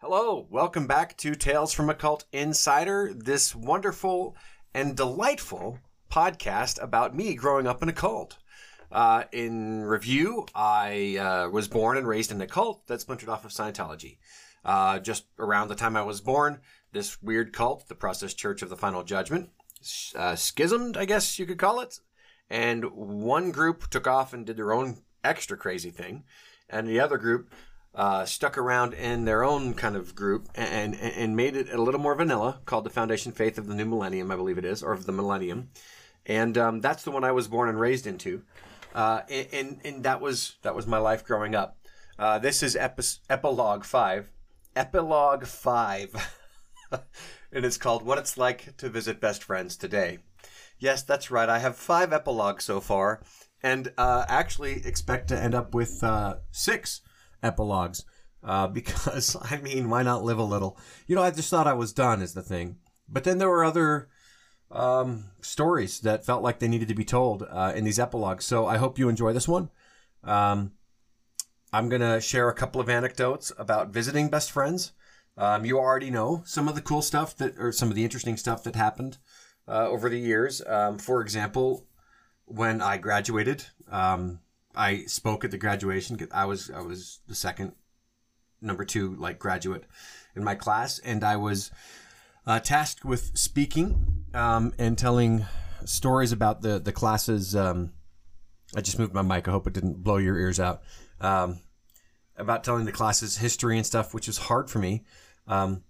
[0.00, 4.36] Hello, welcome back to Tales from a Cult Insider, this wonderful
[4.74, 5.78] and delightful
[6.12, 8.36] podcast about me growing up in a cult.
[8.92, 13.46] Uh, in review, I uh, was born and raised in a cult that splintered off
[13.46, 14.18] of Scientology.
[14.66, 16.60] Uh, just around the time I was born,
[16.92, 19.48] this weird cult, the Process Church of the Final Judgment,
[20.14, 22.00] uh, schismed, I guess you could call it.
[22.50, 26.24] And one group took off and did their own extra crazy thing,
[26.68, 27.50] and the other group
[27.96, 31.80] uh, stuck around in their own kind of group and, and, and made it a
[31.80, 34.82] little more vanilla, called the Foundation Faith of the New Millennium, I believe it is,
[34.82, 35.70] or of the Millennium.
[36.26, 38.42] And um, that's the one I was born and raised into.
[38.94, 41.78] Uh, and, and, and that was that was my life growing up.
[42.18, 44.30] Uh, this is epi- epilogue five,
[44.74, 46.14] epilogue five,
[46.90, 50.18] and it's called "What It's Like to Visit Best Friends Today."
[50.78, 51.48] Yes, that's right.
[51.48, 53.20] I have five epilogues so far,
[53.62, 57.02] and uh, actually expect to end up with uh, six
[57.46, 58.04] epilogues.
[58.42, 60.78] Uh, because I mean, why not live a little?
[61.06, 62.76] You know, I just thought I was done is the thing.
[63.08, 64.08] But then there were other
[64.70, 68.44] um, stories that felt like they needed to be told uh, in these epilogues.
[68.44, 69.70] So I hope you enjoy this one.
[70.24, 70.72] Um,
[71.72, 74.92] I'm gonna share a couple of anecdotes about visiting best friends.
[75.36, 78.36] Um, you already know some of the cool stuff that, or some of the interesting
[78.36, 79.18] stuff that happened
[79.68, 80.62] uh, over the years.
[80.66, 81.86] Um, for example,
[82.46, 84.40] when I graduated, um,
[84.76, 86.18] I spoke at the graduation.
[86.32, 87.72] I was I was the second,
[88.60, 89.84] number two like graduate
[90.34, 91.70] in my class, and I was
[92.46, 95.46] uh, tasked with speaking um, and telling
[95.84, 97.56] stories about the the classes.
[97.56, 97.92] Um,
[98.76, 99.48] I just moved my mic.
[99.48, 100.82] I hope it didn't blow your ears out.
[101.20, 101.60] Um,
[102.36, 105.04] about telling the classes history and stuff, which is hard for me.
[105.48, 105.84] Um,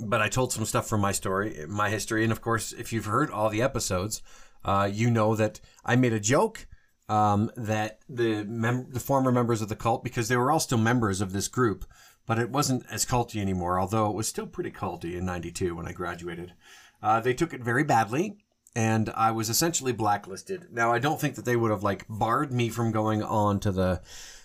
[0.00, 3.04] but I told some stuff from my story, my history, and of course, if you've
[3.04, 4.22] heard all the episodes,
[4.64, 6.66] uh, you know that I made a joke
[7.08, 10.78] um, that the mem- the former members of the cult, because they were all still
[10.78, 11.84] members of this group,
[12.26, 13.78] but it wasn't as culty anymore.
[13.78, 16.54] Although it was still pretty culty in '92 when I graduated.
[17.02, 18.38] Uh, they took it very badly,
[18.74, 20.68] and I was essentially blacklisted.
[20.70, 23.72] Now I don't think that they would have like barred me from going on to
[23.72, 24.00] the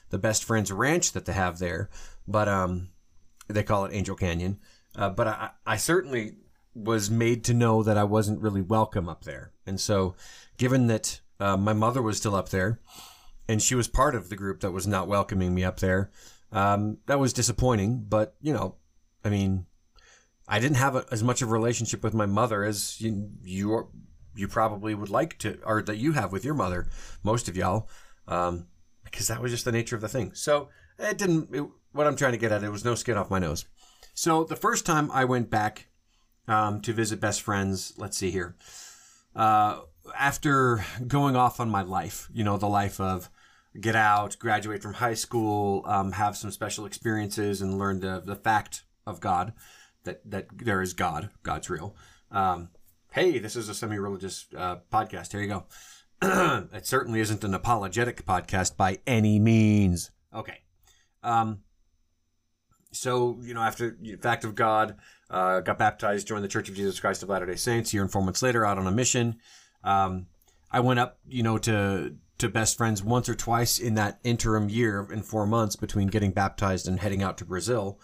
[0.09, 1.89] the best friends ranch that they have there,
[2.27, 2.89] but um,
[3.47, 4.59] they call it Angel Canyon.
[4.95, 6.37] Uh, but I, I certainly
[6.73, 10.15] was made to know that I wasn't really welcome up there, and so
[10.57, 12.79] given that uh, my mother was still up there,
[13.47, 16.11] and she was part of the group that was not welcoming me up there.
[16.51, 18.75] Um, that was disappointing, but you know,
[19.23, 19.65] I mean,
[20.47, 23.87] I didn't have a, as much of a relationship with my mother as you you,
[24.35, 26.87] you probably would like to, or that you have with your mother,
[27.23, 27.89] most of y'all,
[28.27, 28.67] um,
[29.03, 30.33] because that was just the nature of the thing.
[30.33, 31.53] So it didn't.
[31.53, 33.65] It, what I'm trying to get at, it was no skin off my nose.
[34.13, 35.87] So the first time I went back
[36.47, 38.55] um, to visit best friends, let's see here.
[39.35, 39.81] Uh,
[40.15, 43.29] after going off on my life, you know, the life of
[43.79, 48.35] get out, graduate from high school, um, have some special experiences, and learn the, the
[48.35, 49.53] fact of God
[50.03, 51.95] that, that there is God, God's real.
[52.31, 52.69] Um,
[53.11, 55.31] hey, this is a semi religious uh, podcast.
[55.31, 55.65] Here you go.
[56.73, 60.11] it certainly isn't an apologetic podcast by any means.
[60.33, 60.61] Okay.
[61.23, 61.59] Um,
[62.91, 64.95] so, you know, after fact of God,
[65.29, 67.93] uh, got baptized, joined the Church of Jesus Christ of Latter day Saints.
[67.93, 69.37] Year and four months later, out on a mission.
[69.83, 70.27] Um,
[70.71, 74.69] I went up, you know, to to best friends once or twice in that interim
[74.69, 77.99] year in four months between getting baptized and heading out to Brazil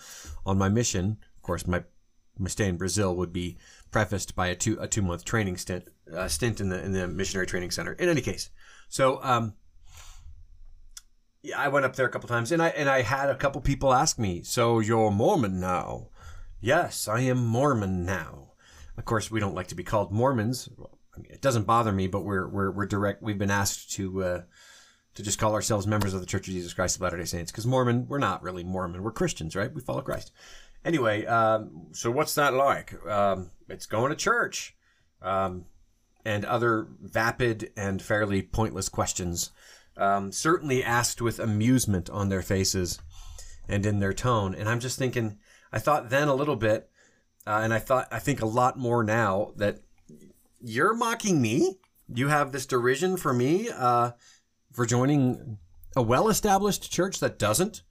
[0.46, 1.18] on my mission.
[1.38, 1.84] Of course, my
[2.38, 3.58] my stay in Brazil would be
[3.92, 7.08] prefaced by a two a two month training stint uh, stint in the in the
[7.08, 7.94] missionary training center.
[7.94, 8.50] In any case,
[8.90, 9.54] so um,
[11.44, 13.62] yeah, I went up there a couple times, and I and I had a couple
[13.62, 16.10] people ask me, "So you're Mormon now?"
[16.62, 18.54] Yes, I am Mormon now.
[18.98, 20.70] Of course, we don't like to be called Mormons.
[21.16, 23.22] I mean, it doesn't bother me, but we're we're we're direct.
[23.22, 24.42] We've been asked to uh,
[25.16, 27.52] to just call ourselves members of the Church of Jesus Christ of Latter Day Saints
[27.52, 29.04] because Mormon, we're not really Mormon.
[29.04, 29.74] We're Christians, right?
[29.74, 30.32] We follow Christ.
[30.84, 32.94] Anyway, um, so what's that like?
[33.06, 34.76] Um, it's going to church,
[35.22, 35.66] um,
[36.26, 39.52] and other vapid and fairly pointless questions.
[39.96, 43.00] Um, certainly asked with amusement on their faces
[43.70, 44.56] and in their tone.
[44.56, 45.38] And I'm just thinking,
[45.72, 46.90] I thought then a little bit,
[47.46, 49.83] uh, and I thought I think a lot more now that
[50.64, 51.76] you're mocking me.
[52.14, 54.12] You have this derision for me uh,
[54.72, 55.58] for joining
[55.96, 57.84] a well-established church that doesn't,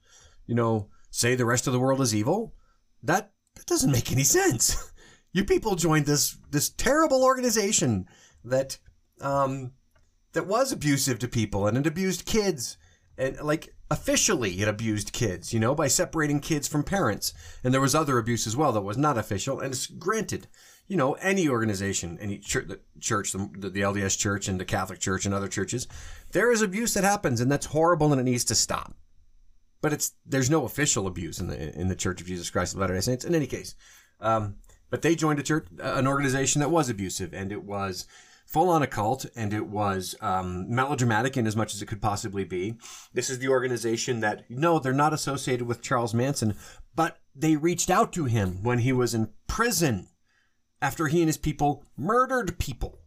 [0.45, 2.53] you know, say the rest of the world is evil.
[3.01, 4.91] That that doesn't make any sense.
[5.35, 8.05] You people joined this this terrible organization
[8.45, 8.77] that
[9.19, 9.71] um,
[10.33, 12.77] that was abusive to people and it abused kids
[13.17, 17.33] and like officially it abused kids, you know, by separating kids from parents.
[17.63, 20.47] And there was other abuse as well that was not official and it's granted
[20.87, 24.99] you know, any organization, any church, the church, the, the LDS church and the Catholic
[24.99, 25.87] church and other churches,
[26.31, 28.93] there is abuse that happens and that's horrible and it needs to stop.
[29.81, 32.79] but it's there's no official abuse in the in the Church of Jesus Christ of
[32.79, 33.25] Latter Day Saints.
[33.25, 33.75] In any case,
[34.21, 34.55] um,
[34.89, 38.07] but they joined a church, an organization that was abusive, and it was
[38.45, 42.45] full on occult, and it was um, melodramatic in as much as it could possibly
[42.45, 42.75] be.
[43.13, 46.55] This is the organization that no, they're not associated with Charles Manson,
[46.95, 50.07] but they reached out to him when he was in prison
[50.83, 52.99] after he and his people murdered people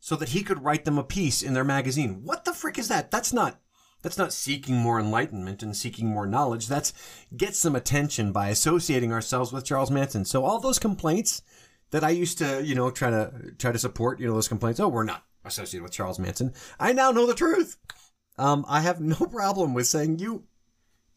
[0.00, 2.22] so that he could write them a piece in their magazine.
[2.24, 3.10] What the frick is that?
[3.10, 3.60] That's not
[4.00, 6.66] that's not seeking more enlightenment and seeking more knowledge.
[6.66, 6.92] That's
[7.36, 10.24] get some attention by associating ourselves with Charles Manson.
[10.24, 11.42] So all those complaints
[11.90, 14.80] that I used to, you know, try to try to support, you know, those complaints.
[14.80, 16.54] Oh, we're not associated with Charles Manson.
[16.80, 17.76] I now know the truth.
[18.38, 20.44] Um, I have no problem with saying you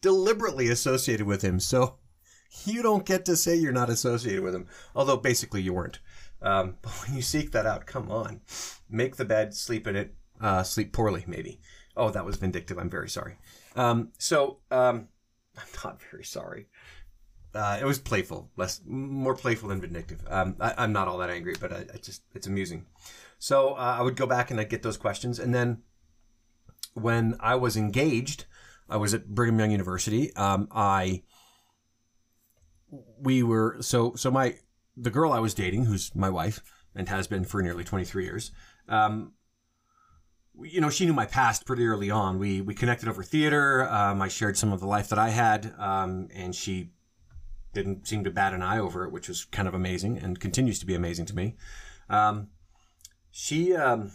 [0.02, 1.58] deliberately associated with him.
[1.58, 1.96] So
[2.64, 4.66] you don't get to say you're not associated with him.
[4.94, 5.98] Although basically you weren't.
[6.42, 8.40] Um, but when you seek that out, come on,
[8.88, 11.60] make the bed, sleep in it, uh, sleep poorly, maybe.
[11.96, 12.78] Oh, that was vindictive.
[12.78, 13.36] I'm very sorry.
[13.74, 15.08] Um, so um,
[15.56, 16.66] I'm not very sorry.
[17.54, 20.20] Uh, it was playful, less more playful than vindictive.
[20.28, 22.84] Um, I, am not all that angry, but I, I just it's amusing.
[23.38, 25.78] So uh, I would go back and I'd get those questions, and then
[26.92, 28.44] when I was engaged,
[28.90, 30.34] I was at Brigham Young University.
[30.34, 31.22] Um, I
[33.18, 34.56] we were so so my
[34.96, 36.62] the girl I was dating, who's my wife
[36.94, 38.50] and has been for nearly 23 years.
[38.88, 39.32] Um,
[40.62, 42.38] you know, she knew my past pretty early on.
[42.38, 43.88] We we connected over theater.
[43.90, 46.92] Um, I shared some of the life that I had, um, and she
[47.74, 50.78] didn't seem to bat an eye over it, which was kind of amazing and continues
[50.78, 51.56] to be amazing to me.
[52.08, 52.48] Um,
[53.30, 54.12] she, um,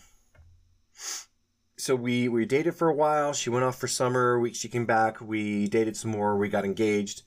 [1.77, 3.34] so we we dated for a while.
[3.34, 4.39] She went off for summer.
[4.39, 5.22] We she came back.
[5.22, 6.38] We dated some more.
[6.38, 7.22] We got engaged.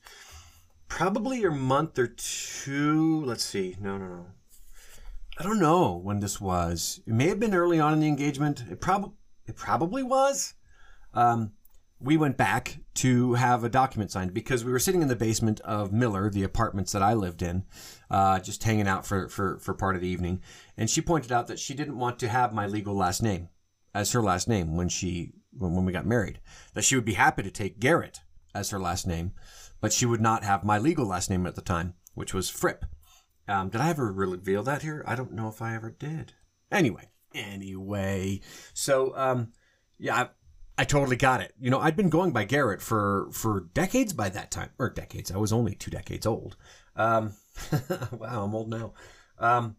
[0.87, 3.23] Probably a month or two.
[3.25, 3.75] Let's see.
[3.79, 4.25] No, no, no.
[5.37, 7.01] I don't know when this was.
[7.05, 8.63] It may have been early on in the engagement.
[8.69, 9.11] It probably
[9.47, 10.53] it probably was.
[11.13, 11.51] Um,
[11.99, 15.59] we went back to have a document signed because we were sitting in the basement
[15.61, 17.63] of Miller, the apartments that I lived in,
[18.09, 20.41] uh, just hanging out for, for, for part of the evening.
[20.77, 23.49] And she pointed out that she didn't want to have my legal last name
[23.93, 26.39] as her last name when she when, when we got married.
[26.73, 28.19] That she would be happy to take Garrett
[28.53, 29.33] as her last name,
[29.85, 32.85] but she would not have my legal last name at the time, which was Fripp.
[33.47, 35.03] Um, did I ever reveal that here?
[35.05, 36.33] I don't know if I ever did.
[36.71, 38.41] Anyway, anyway,
[38.73, 39.51] so um,
[39.99, 40.29] yeah, I,
[40.79, 41.53] I totally got it.
[41.59, 45.29] You know, I'd been going by Garrett for for decades by that time, or decades.
[45.29, 46.57] I was only two decades old.
[46.95, 47.33] Um,
[48.11, 48.93] wow, I'm old now.
[49.37, 49.75] Um,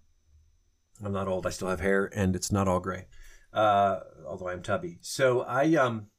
[1.04, 1.48] I'm not old.
[1.48, 3.06] I still have hair, and it's not all gray.
[3.52, 4.98] Uh, although I'm tubby.
[5.00, 6.10] So I um,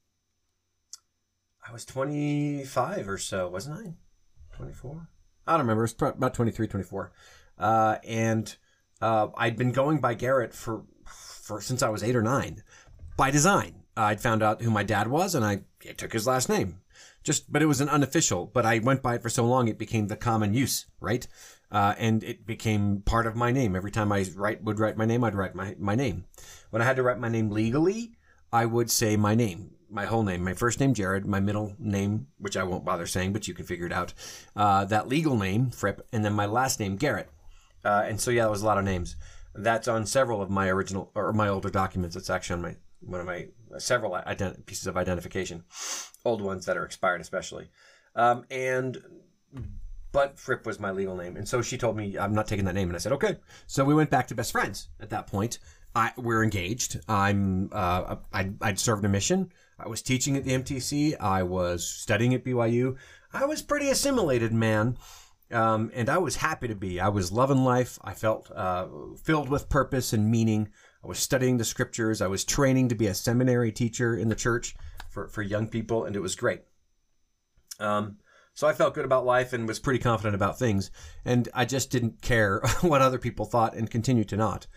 [1.67, 3.93] I was 25 or so, wasn't I?
[4.55, 5.09] 24.
[5.45, 5.83] I don't remember.
[5.83, 7.11] It's about 23, 24.
[7.57, 8.55] Uh, and
[9.01, 12.63] uh, I'd been going by Garrett for for since I was eight or nine,
[13.15, 13.83] by design.
[13.95, 15.61] I'd found out who my dad was, and I
[15.97, 16.81] took his last name.
[17.23, 18.45] Just, but it was an unofficial.
[18.45, 21.27] But I went by it for so long, it became the common use, right?
[21.71, 23.75] Uh, and it became part of my name.
[23.75, 26.25] Every time I write would write my name, I'd write my my name.
[26.69, 28.13] When I had to write my name legally,
[28.53, 32.27] I would say my name my whole name, my first name Jared, my middle name,
[32.37, 34.13] which I won't bother saying, but you can figure it out.
[34.55, 37.29] Uh, that legal name Fripp, and then my last name Garrett.
[37.83, 39.15] Uh, and so yeah, that was a lot of names.
[39.55, 42.15] That's on several of my original or my older documents.
[42.15, 45.63] It's actually on my one of my uh, several ident- pieces of identification,
[46.25, 47.69] old ones that are expired especially.
[48.15, 49.01] Um, and
[50.11, 52.75] but Fripp was my legal name, and so she told me I'm not taking that
[52.75, 53.37] name, and I said okay.
[53.67, 55.59] So we went back to best friends at that point.
[55.95, 56.99] I, we're engaged.
[57.07, 59.51] I'm uh, I, I'd served a mission.
[59.79, 61.19] I was teaching at the MTC.
[61.19, 62.95] I was studying at BYU.
[63.31, 64.97] I was pretty assimilated, man.
[65.51, 66.99] Um, and I was happy to be.
[66.99, 67.99] I was loving life.
[68.03, 68.87] I felt uh,
[69.23, 70.69] filled with purpose and meaning.
[71.03, 72.21] I was studying the scriptures.
[72.21, 74.75] I was training to be a seminary teacher in the church
[75.09, 76.63] for, for young people, and it was great.
[77.79, 78.17] Um,
[78.53, 80.89] so I felt good about life and was pretty confident about things.
[81.23, 84.67] And I just didn't care what other people thought and continue to not.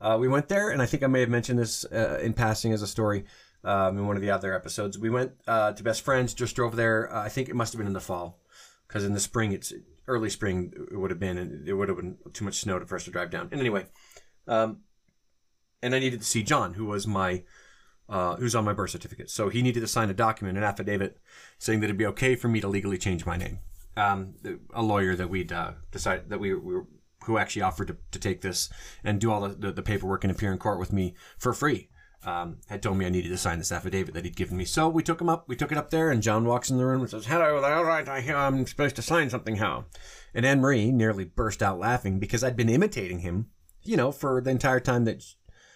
[0.00, 2.72] Uh, we went there, and I think I may have mentioned this uh, in passing
[2.72, 3.24] as a story
[3.64, 4.98] um, in one of the other episodes.
[4.98, 7.12] We went uh, to Best Friends, just drove there.
[7.12, 8.40] Uh, I think it must have been in the fall,
[8.86, 9.72] because in the spring, it's
[10.06, 12.96] early spring, it would have been, and it would have been too much snow for
[12.96, 13.48] us to drive down.
[13.52, 13.86] And anyway,
[14.48, 14.80] um,
[15.82, 17.44] and I needed to see John, who was my
[18.08, 19.30] uh, who's on my birth certificate.
[19.30, 21.18] So he needed to sign a document, an affidavit,
[21.58, 23.60] saying that it'd be okay for me to legally change my name.
[23.96, 24.34] Um,
[24.74, 26.86] a lawyer that we'd uh, decided that we, we were,
[27.24, 28.68] who actually offered to, to take this
[29.04, 31.88] and do all the, the, the paperwork and appear in court with me for free
[32.24, 34.64] um, had told me I needed to sign this affidavit that he'd given me.
[34.64, 35.48] So we took him up.
[35.48, 37.84] We took it up there, and John walks in the room and says, "Hello, all
[37.84, 39.86] right, I, I'm supposed to sign something how?"
[40.34, 43.46] And Anne Marie nearly burst out laughing because I'd been imitating him,
[43.82, 45.22] you know, for the entire time that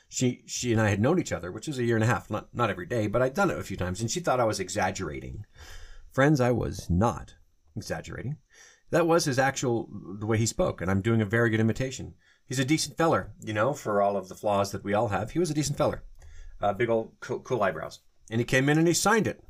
[0.09, 2.31] she she and I had known each other, which is a year and a half.
[2.31, 4.45] Not not every day, but I'd done it a few times, and she thought I
[4.45, 5.45] was exaggerating
[6.15, 7.35] Friends, I was not
[7.75, 8.37] exaggerating.
[8.91, 9.89] That was his actual,
[10.21, 12.15] the way he spoke, and I'm doing a very good imitation.
[12.47, 15.33] He's a decent feller, you know, for all of the flaws that we all have.
[15.33, 16.05] He was a decent feller.
[16.65, 18.01] Uh, big old cool, cool eyebrows.
[18.31, 19.45] And he came in and he signed it.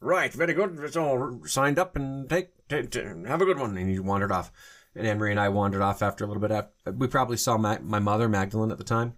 [0.00, 0.78] Right, very good.
[0.80, 3.76] It's all signed up and take, take, take have a good one.
[3.78, 4.52] And he wandered off.
[4.94, 6.50] And Emery and I wandered off after a little bit.
[6.50, 9.14] After, we probably saw my, my mother, Magdalene, at the time.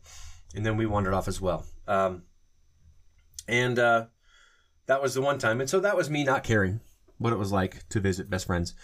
[0.55, 1.67] And then we wandered off as well.
[1.89, 2.23] Um,
[3.49, 4.07] and uh,
[4.87, 5.61] that was the one time.
[5.61, 6.81] And so that was me not caring
[7.19, 8.75] what it was like to visit best friends.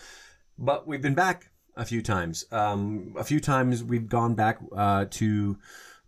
[0.58, 2.46] But we've been back a few times.
[2.50, 5.56] Um, a few times we've gone back uh, to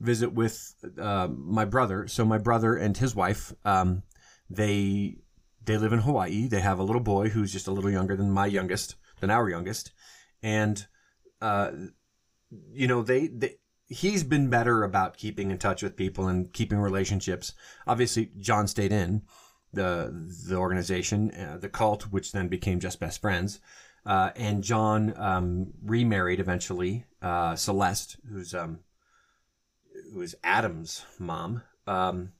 [0.00, 2.07] visit with uh, my brother.
[2.09, 4.02] So my brother and his wife, um,
[4.50, 5.19] they
[5.64, 6.49] they live in Hawaii.
[6.49, 9.49] They have a little boy who's just a little younger than my youngest, than our
[9.49, 9.93] youngest,
[10.43, 10.87] and
[11.40, 11.71] uh,
[12.73, 13.57] you know they, they
[13.88, 17.55] he's been better about keeping in touch with people and keeping relationships.
[17.87, 19.23] Obviously, John stayed in
[19.73, 20.12] the
[20.49, 23.61] the organization, uh, the cult, which then became just best friends.
[24.07, 28.81] Uh, and John um, remarried eventually uh, Celeste, who's um,
[30.12, 31.62] who is Adam's mom.
[31.86, 32.32] Um,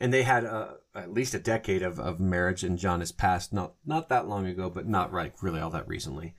[0.00, 3.52] and they had uh, at least a decade of, of marriage, and John has passed
[3.52, 6.34] not not that long ago, but not right really all that recently.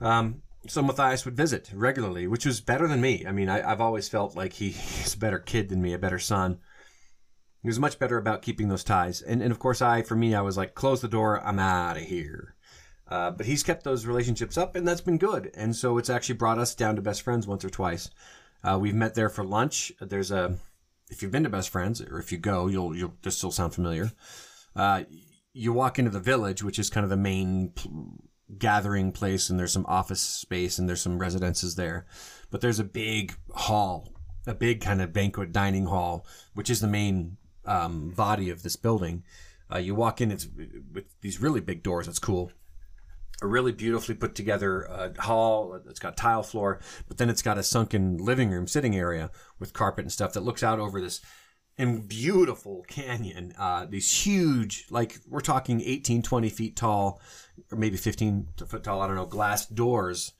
[0.00, 3.24] Um, so Matthias would visit regularly, which was better than me.
[3.26, 5.98] I mean, I, have always felt like he, he's a better kid than me, a
[5.98, 6.60] better son.
[7.62, 10.34] He was much better about keeping those ties, and and of course, I for me,
[10.34, 12.54] I was like, close the door, I'm out of here.
[13.08, 15.50] Uh, but he's kept those relationships up, and that's been good.
[15.54, 18.08] And so it's actually brought us down to best friends once or twice.
[18.64, 19.92] Uh, we've met there for lunch.
[20.00, 20.56] There's a,
[21.10, 23.74] if you've been to Best Friends, or if you go, you'll you'll this will sound
[23.74, 24.12] familiar.
[24.74, 25.04] Uh,
[25.52, 28.14] you walk into the village, which is kind of the main pl-
[28.58, 32.06] gathering place, and there's some office space and there's some residences there.
[32.50, 34.08] But there's a big hall,
[34.46, 38.76] a big kind of banquet dining hall, which is the main um, body of this
[38.76, 39.24] building.
[39.72, 40.46] Uh, you walk in, it's
[40.92, 42.06] with these really big doors.
[42.08, 42.52] It's cool
[43.42, 45.78] a really beautifully put together uh, hall.
[45.88, 49.72] It's got tile floor, but then it's got a sunken living room sitting area with
[49.72, 51.20] carpet and stuff that looks out over this
[51.78, 53.52] and beautiful canyon.
[53.58, 57.20] Uh, these huge, like we're talking 18, 20 feet tall,
[57.70, 59.00] or maybe 15 foot tall.
[59.00, 60.32] I don't know, glass doors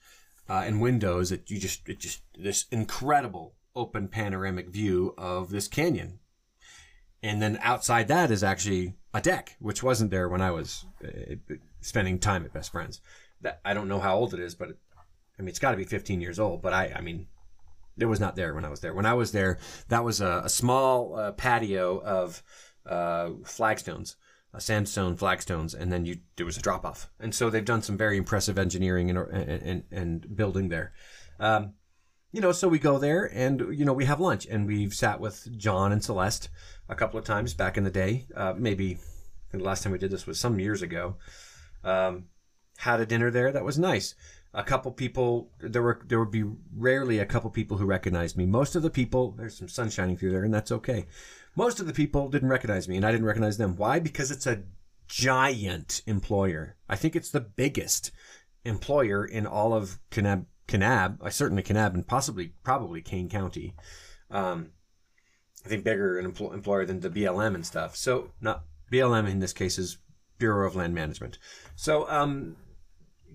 [0.49, 5.67] uh, and windows that you just, it just this incredible open panoramic view of this
[5.67, 6.19] canyon.
[7.21, 11.35] And then outside that is actually a deck, which wasn't there when I was uh,
[11.83, 13.01] spending time at Best Friends.
[13.41, 14.77] That I don't know how old it is, but it,
[15.37, 16.61] I mean it's got to be 15 years old.
[16.61, 17.27] But I, I mean,
[17.97, 18.93] it was not there when I was there.
[18.93, 19.59] When I was there,
[19.89, 22.41] that was a, a small uh, patio of
[22.85, 24.15] uh, flagstones,
[24.53, 27.09] uh, sandstone flagstones, and then you there was a drop off.
[27.19, 30.93] And so they've done some very impressive engineering and and, and building there.
[31.39, 31.73] Um,
[32.31, 35.19] you know, so we go there and you know we have lunch, and we've sat
[35.19, 36.49] with John and Celeste
[36.89, 38.25] a couple of times back in the day.
[38.35, 38.97] Uh, maybe
[39.51, 41.15] the last time we did this was some years ago.
[41.83, 42.25] Um,
[42.77, 43.51] had a dinner there.
[43.51, 44.15] That was nice.
[44.53, 48.45] A couple people there were there would be rarely a couple people who recognized me.
[48.45, 51.07] Most of the people there's some sun shining through there, and that's okay.
[51.55, 53.75] Most of the people didn't recognize me, and I didn't recognize them.
[53.75, 53.99] Why?
[53.99, 54.63] Because it's a
[55.07, 56.75] giant employer.
[56.87, 58.11] I think it's the biggest
[58.63, 60.45] employer in all of Kanab.
[60.67, 63.75] Kanab, I certainly Kanab, and possibly probably Kane County.
[64.31, 64.71] Um,
[65.65, 67.95] I think bigger an empl- employer than the BLM and stuff.
[67.95, 69.97] So not BLM in this case is
[70.43, 71.39] Bureau of Land Management.
[71.77, 72.57] So um,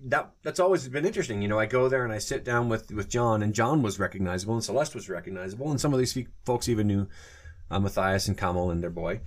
[0.05, 1.41] that that's always been interesting.
[1.41, 3.97] You know, I go there and I sit down with with John, and John was
[3.97, 7.07] recognizable, and Celeste was recognizable, and some of these folks even knew
[7.71, 9.21] uh, Matthias and Kamal and their boy.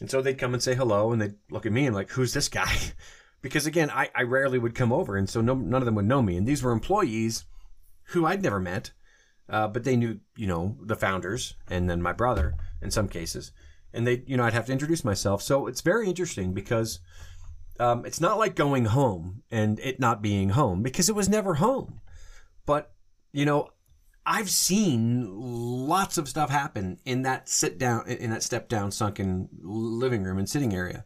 [0.00, 2.34] And so they'd come and say hello, and they'd look at me and like, "Who's
[2.34, 2.74] this guy?"
[3.40, 6.06] because again, I, I rarely would come over, and so no, none of them would
[6.06, 6.36] know me.
[6.36, 7.44] And these were employees
[8.06, 8.90] who I'd never met,
[9.48, 13.52] uh, but they knew, you know, the founders and then my brother in some cases
[13.92, 15.42] and they, you know, I'd have to introduce myself.
[15.42, 17.00] So it's very interesting because
[17.80, 21.54] um, it's not like going home and it not being home because it was never
[21.54, 22.00] home.
[22.66, 22.92] But
[23.32, 23.70] you know,
[24.24, 29.48] I've seen lots of stuff happen in that sit down, in that step down, sunken
[29.62, 31.04] living room and sitting area.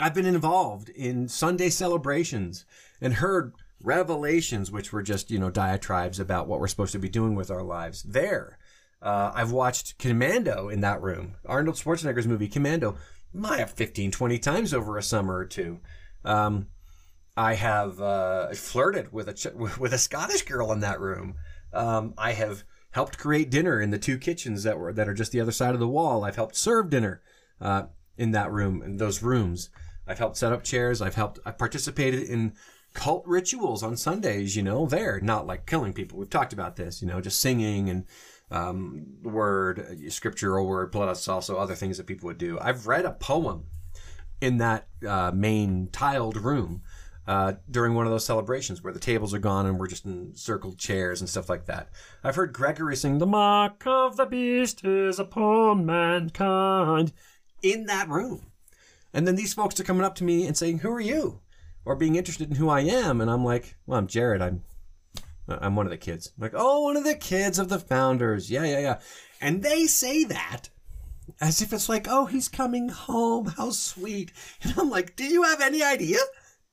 [0.00, 2.64] I've been involved in Sunday celebrations
[3.00, 7.08] and heard revelations, which were just, you know, diatribes about what we're supposed to be
[7.08, 8.57] doing with our lives there.
[9.00, 12.96] Uh, I've watched Commando in that room, Arnold Schwarzenegger's movie Commando,
[13.32, 15.80] my 15, 20 times over a summer or two.
[16.24, 16.68] Um,
[17.36, 21.36] I have uh, flirted with a with a Scottish girl in that room.
[21.72, 25.30] Um, I have helped create dinner in the two kitchens that were that are just
[25.30, 26.24] the other side of the wall.
[26.24, 27.22] I've helped serve dinner
[27.60, 27.84] uh,
[28.16, 29.70] in that room in those rooms.
[30.06, 31.00] I've helped set up chairs.
[31.00, 31.38] I've helped.
[31.46, 32.54] I've participated in
[32.94, 34.56] cult rituals on Sundays.
[34.56, 36.18] You know, there not like killing people.
[36.18, 37.00] We've talked about this.
[37.00, 38.04] You know, just singing and
[38.50, 42.58] um, word, scriptural word, plus also other things that people would do.
[42.60, 43.66] I've read a poem
[44.40, 46.82] in that uh, main tiled room
[47.26, 50.34] uh, during one of those celebrations where the tables are gone and we're just in
[50.34, 51.90] circled chairs and stuff like that.
[52.24, 57.12] I've heard Gregory sing, The mark of the beast is upon mankind
[57.62, 58.46] in that room.
[59.12, 61.40] And then these folks are coming up to me and saying, Who are you?
[61.84, 63.20] Or being interested in who I am.
[63.20, 64.40] And I'm like, Well, I'm Jared.
[64.40, 64.62] I'm
[65.48, 66.32] I'm one of the kids.
[66.36, 68.50] I'm like, oh, one of the kids of the founders.
[68.50, 68.98] Yeah, yeah, yeah.
[69.40, 70.68] And they say that
[71.40, 73.46] as if it's like, oh, he's coming home.
[73.56, 74.32] How sweet.
[74.62, 76.18] And I'm like, do you have any idea?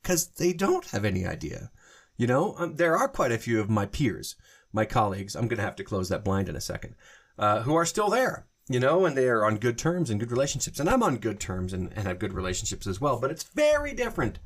[0.02, 1.72] Because they don't have any idea.
[2.18, 4.36] You know, um, there are quite a few of my peers,
[4.72, 5.36] my colleagues.
[5.36, 6.96] I'm going to have to close that blind in a second,
[7.38, 8.48] uh, who are still there.
[8.68, 10.80] You know, and they are on good terms and good relationships.
[10.80, 13.20] And I'm on good terms and, and have good relationships as well.
[13.20, 14.40] But it's very different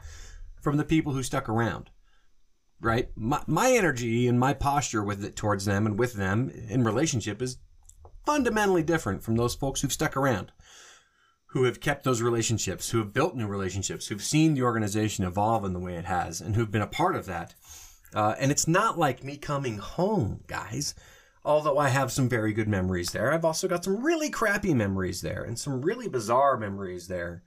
[0.62, 1.90] from the people who stuck around
[2.82, 3.10] right?
[3.16, 7.42] My, my energy and my posture with it towards them and with them in relationship
[7.42, 7.58] is
[8.26, 10.52] fundamentally different from those folks who've stuck around,
[11.48, 15.66] who have kept those relationships, who have built new relationships, who've seen the organization evolve
[15.66, 17.54] in the way it has, and who've been a part of that.
[18.14, 20.96] Uh, and it's not like me coming home, guys.
[21.46, 25.22] Although I have some very good memories there, I've also got some really crappy memories
[25.22, 27.44] there and some really bizarre memories there.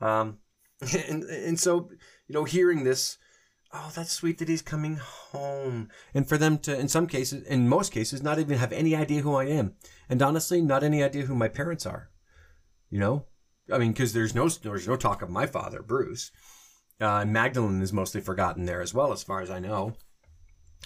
[0.00, 0.38] Um,
[1.08, 1.90] and, and so,
[2.28, 3.18] you know, hearing this,
[3.72, 5.88] oh, that's sweet that he's coming home.
[6.14, 9.22] And for them to, in some cases, in most cases, not even have any idea
[9.22, 9.74] who I am.
[10.08, 12.10] And honestly, not any idea who my parents are.
[12.90, 13.26] You know?
[13.72, 16.30] I mean, because there's no, there's no talk of my father, Bruce.
[17.00, 19.94] Uh, Magdalene is mostly forgotten there as well, as far as I know.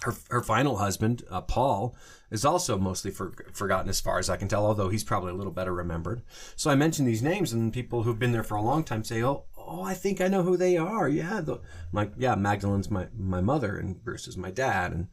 [0.02, 1.96] Her, her final husband, uh, Paul,
[2.30, 5.34] is also mostly for, forgotten as far as I can tell, although he's probably a
[5.34, 6.22] little better remembered.
[6.54, 9.22] So I mention these names, and people who've been there for a long time say,
[9.22, 11.08] "Oh, oh, I think I know who they are.
[11.08, 11.60] Yeah, the,
[11.92, 15.08] like yeah, Magdalene's my my mother and Bruce is my dad, and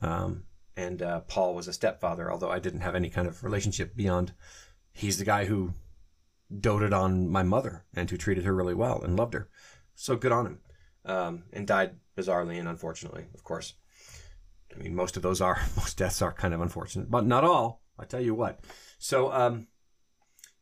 [0.00, 0.44] um,
[0.76, 2.30] and uh, Paul was a stepfather.
[2.30, 4.32] Although I didn't have any kind of relationship beyond,
[4.92, 5.74] he's the guy who
[6.60, 9.48] doted on my mother and who treated her really well and loved her.
[9.94, 10.60] So good on him.
[11.04, 13.74] Um, and died bizarrely and unfortunately, of course.
[14.74, 17.82] I mean, most of those are most deaths are kind of unfortunate, but not all.
[17.98, 18.60] I tell you what.
[18.98, 19.68] So, um,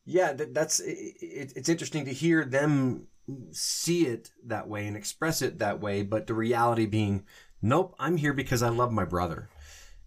[0.05, 3.09] yeah, that, that's it, it's interesting to hear them
[3.51, 7.25] see it that way and express it that way, but the reality being,
[7.63, 9.49] nope, I'm here because I love my brother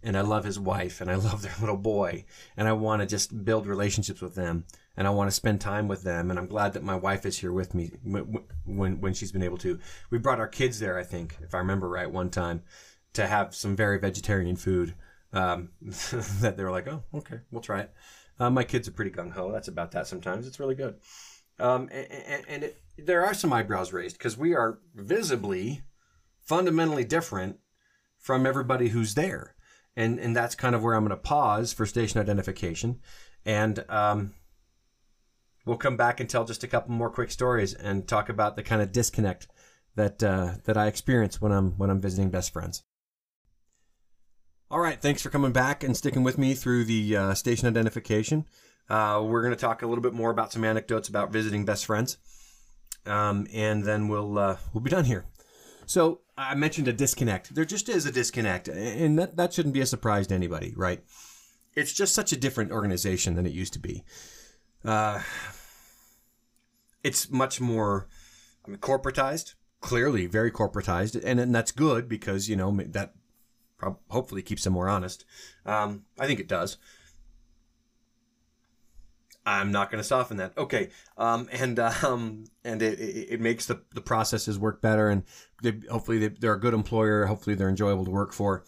[0.04, 2.26] and I love his wife and I love their little boy
[2.56, 5.88] and I want to just build relationships with them and I want to spend time
[5.88, 9.32] with them and I'm glad that my wife is here with me when when she's
[9.32, 9.80] been able to.
[10.10, 12.64] We brought our kids there, I think, if I remember right, one time
[13.14, 14.96] to have some very vegetarian food.
[15.34, 17.94] Um, that they were like, oh, okay, we'll try it.
[18.40, 19.52] Uh, my kids are pretty gung ho.
[19.52, 20.08] That's about that.
[20.08, 20.96] Sometimes it's really good.
[21.60, 25.82] Um, and, and it, there are some eyebrows raised because we are visibly,
[26.42, 27.60] fundamentally different
[28.18, 29.56] from everybody who's there.
[29.96, 33.00] And, and that's kind of where I'm going to pause for station identification.
[33.46, 34.34] And um,
[35.66, 38.64] we'll come back and tell just a couple more quick stories and talk about the
[38.64, 39.48] kind of disconnect
[39.96, 42.84] that uh, that I experience when I'm when I'm visiting best friends.
[44.70, 48.46] All right, thanks for coming back and sticking with me through the uh, station identification.
[48.90, 51.86] Uh, we're going to talk a little bit more about some anecdotes about visiting best
[51.86, 52.18] friends,
[53.06, 55.26] um, and then we'll uh, we'll be done here.
[55.86, 57.56] So I mentioned a disconnect.
[57.56, 61.04] There just is a disconnect, and that that shouldn't be a surprise to anybody, right?
[61.76, 64.04] It's just such a different organization than it used to be.
[64.84, 65.22] Uh,
[67.04, 68.08] it's much more
[68.66, 73.14] I mean, corporatized, clearly very corporatized, and, and that's good because you know that
[74.10, 75.26] hopefully keeps them more honest.
[75.66, 76.78] Um, I think it does.
[79.48, 80.58] I'm not going to soften that.
[80.58, 80.90] Okay.
[81.18, 85.08] Um, and, um, and it, it, it, makes the, the processes work better.
[85.08, 85.24] And
[85.64, 87.26] they, hopefully they, are a good employer.
[87.26, 88.66] Hopefully they're enjoyable to work for.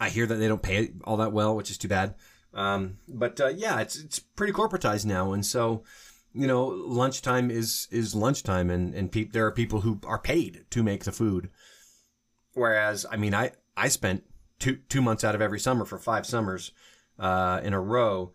[0.00, 2.16] I hear that they don't pay all that well, which is too bad.
[2.52, 5.32] Um, but, uh, yeah, it's, it's pretty corporatized now.
[5.32, 5.84] And so,
[6.34, 10.64] you know, lunchtime is, is lunchtime and, and pe- there are people who are paid
[10.70, 11.48] to make the food.
[12.54, 14.24] Whereas, I mean, I, I spent
[14.58, 16.72] two, two months out of every summer for five summers,
[17.20, 18.32] uh, in a row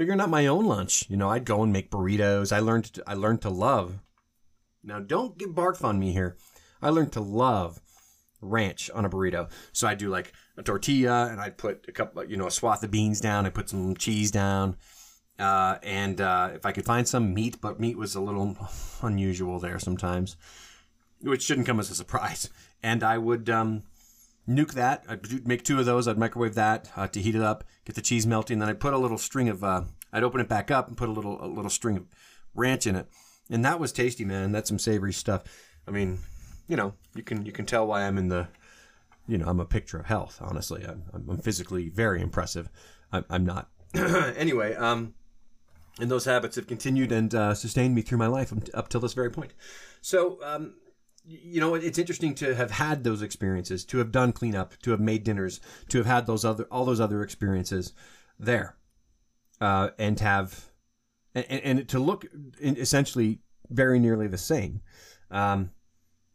[0.00, 1.04] figuring out my own lunch.
[1.10, 2.56] You know, I'd go and make burritos.
[2.56, 4.00] I learned to, I learned to love.
[4.82, 6.38] Now, don't get barf on me here.
[6.80, 7.82] I learned to love
[8.40, 9.50] ranch on a burrito.
[9.74, 12.82] So I'd do like a tortilla and I'd put a couple, you know, a swath
[12.82, 13.44] of beans down.
[13.44, 14.78] I put some cheese down.
[15.38, 18.56] Uh, and uh, if I could find some meat, but meat was a little
[19.02, 20.38] unusual there sometimes,
[21.20, 22.48] which shouldn't come as a surprise.
[22.82, 23.82] And I would um,
[24.48, 25.04] nuke that.
[25.08, 26.08] I'd make two of those.
[26.08, 28.58] I'd microwave that uh, to heat it up, get the cheese melting.
[28.58, 29.62] Then I'd put a little string of.
[29.62, 32.06] Uh, I'd open it back up and put a little a little string of
[32.54, 33.08] ranch in it,
[33.50, 34.52] and that was tasty, man.
[34.52, 35.44] That's some savory stuff.
[35.86, 36.18] I mean,
[36.68, 38.48] you know, you can you can tell why I'm in the.
[39.26, 40.38] You know, I'm a picture of health.
[40.40, 42.68] Honestly, I'm, I'm physically very impressive.
[43.12, 43.68] I'm, I'm not.
[43.94, 45.14] anyway, um,
[46.00, 49.12] and those habits have continued and uh, sustained me through my life up till this
[49.12, 49.52] very point.
[50.00, 50.74] So, um,
[51.30, 55.00] you know, it's interesting to have had those experiences, to have done cleanup, to have
[55.00, 57.92] made dinners, to have had those other all those other experiences
[58.38, 58.76] there,
[59.60, 60.70] uh, and have
[61.34, 62.26] and, and to look
[62.60, 64.80] essentially very nearly the same,
[65.30, 65.70] um,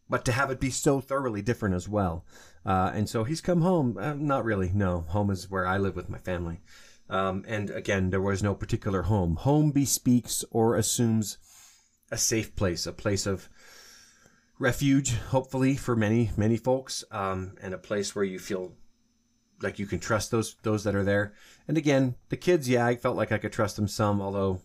[0.10, 2.26] but to have it be so thoroughly different as well.
[2.66, 3.98] Uh, and so he's come home.
[3.98, 4.72] Uh, not really.
[4.74, 6.62] No, home is where I live with my family.
[7.10, 9.36] Um, and again, there was no particular home.
[9.38, 11.38] Home bespeaks or assumes
[12.12, 13.50] a safe place, a place of
[14.60, 18.74] refuge, hopefully for many many folks, um, and a place where you feel
[19.62, 21.34] like you can trust those those that are there.
[21.68, 24.62] And again, the kids, yeah, I felt like I could trust them some, although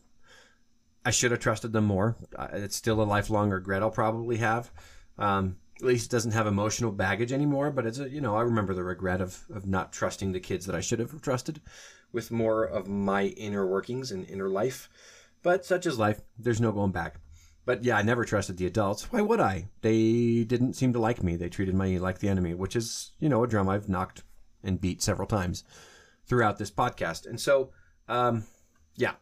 [1.05, 2.16] I should have trusted them more.
[2.53, 4.70] It's still a lifelong regret I'll probably have.
[5.18, 8.42] Um, at least it doesn't have emotional baggage anymore, but it's a, you know, I
[8.42, 11.62] remember the regret of, of not trusting the kids that I should have trusted
[12.12, 14.90] with more of my inner workings and inner life.
[15.42, 16.20] But such is life.
[16.38, 17.16] There's no going back.
[17.70, 19.12] But yeah, I never trusted the adults.
[19.12, 19.68] Why would I?
[19.80, 21.37] They didn't seem to like me.
[21.37, 24.24] They treated me like the enemy, which is, you know, a drum I've knocked
[24.64, 25.62] and beat several times
[26.26, 27.28] throughout this podcast.
[27.28, 27.70] And so,
[28.09, 28.42] um,
[28.96, 29.12] yeah.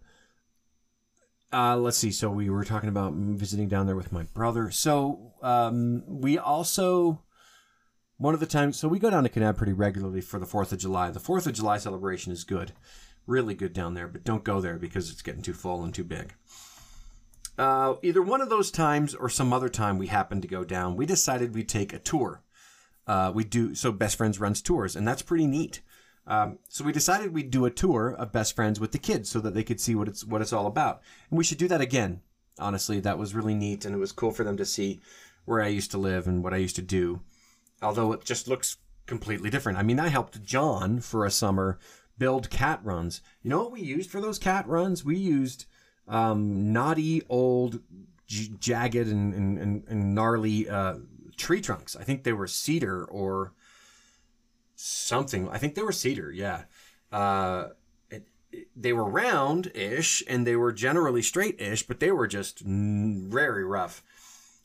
[1.53, 2.11] Uh, let's see.
[2.11, 4.71] So we were talking about visiting down there with my brother.
[4.71, 7.21] So um, we also
[8.17, 8.79] one of the times.
[8.79, 11.11] So we go down to Kanab pretty regularly for the Fourth of July.
[11.11, 12.73] The Fourth of July celebration is good,
[13.27, 14.09] really good down there.
[14.09, 16.33] But don't go there because it's getting too full and too big.
[17.59, 20.97] Uh, either one of those times or some other time we happened to go down,
[20.97, 22.43] we decided we'd take a tour.
[23.07, 23.91] Uh, we do so.
[23.91, 25.81] Best Friends runs tours, and that's pretty neat.
[26.27, 29.41] Um, so we decided we'd do a tour of Best Friends with the kids so
[29.41, 31.81] that they could see what it's what it's all about, and we should do that
[31.81, 32.21] again.
[32.61, 35.01] Honestly, that was really neat, and it was cool for them to see
[35.45, 37.23] where I used to live and what I used to do.
[37.83, 39.79] Although it just looks completely different.
[39.79, 41.79] I mean, I helped John for a summer
[42.19, 43.23] build cat runs.
[43.43, 45.05] You know what we used for those cat runs?
[45.05, 45.65] We used
[46.09, 47.81] um, knotty old,
[48.27, 50.95] j- jagged and, and, and gnarly uh,
[51.37, 51.95] tree trunks.
[51.97, 53.53] I think they were cedar or
[54.75, 55.49] something.
[55.49, 56.33] I think they were cedar.
[56.33, 56.65] Yeah.
[57.13, 57.69] Uh,
[58.11, 63.65] it, it, they were round-ish and they were generally straight-ish, but they were just very
[63.65, 64.03] rough.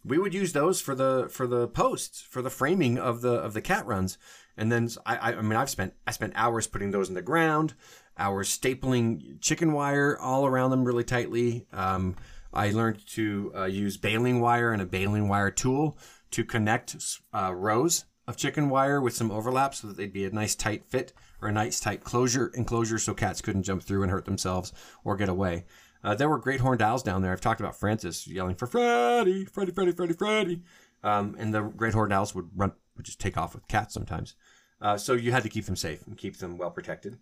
[0.05, 3.53] We would use those for the for the posts for the framing of the of
[3.53, 4.17] the cat runs,
[4.57, 7.73] and then I I mean I've spent I spent hours putting those in the ground,
[8.17, 11.65] hours stapling chicken wire all around them really tightly.
[11.71, 12.15] Um,
[12.53, 15.97] I learned to uh, use baling wire and a baling wire tool
[16.31, 16.95] to connect
[17.33, 20.85] uh, rows of chicken wire with some overlap so that they'd be a nice tight
[20.85, 24.71] fit or a nice tight closure enclosure so cats couldn't jump through and hurt themselves
[25.03, 25.65] or get away.
[26.03, 27.31] Uh, there were great horned owls down there.
[27.31, 30.61] I've talked about Francis yelling for Freddy, Freddy, Freddy, Freddy, Freddy.
[31.01, 34.35] Um, and the great horned owls would run, would just take off with cats sometimes.
[34.81, 37.17] Uh, so you had to keep them safe and keep them well protected.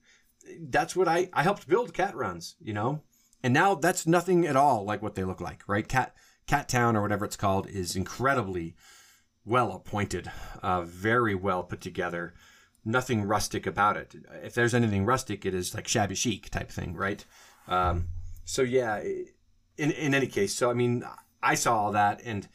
[0.60, 3.02] That's what I, I helped build cat runs, you know?
[3.44, 5.88] And now that's nothing at all like what they look like, right?
[5.88, 6.16] Cat,
[6.48, 8.76] Cat Town or whatever it's called is incredibly
[9.46, 12.34] well appointed, uh, very well put together.
[12.84, 14.16] Nothing rustic about it.
[14.44, 17.24] If there's anything rustic, it is like shabby chic type thing, right?
[17.68, 18.08] Um,
[18.44, 19.02] so yeah,
[19.78, 21.04] in in any case, so I mean,
[21.44, 22.48] I saw all that, and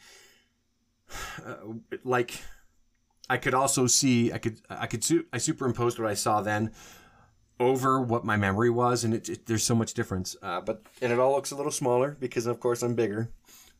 [1.45, 1.55] uh,
[2.03, 2.41] like,
[3.29, 6.73] I could also see, I could, I could, I superimposed what I saw then
[7.59, 10.35] over what my memory was, and it, it there's so much difference.
[10.41, 13.31] Uh, but and it all looks a little smaller because, of course, I'm bigger.